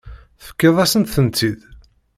Tefkiḍ-asent-tent-id. 0.39 1.59